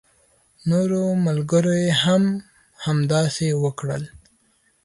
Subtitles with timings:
[0.69, 2.23] نورو ملګرو يې هم
[2.83, 4.03] همداسې وکړل.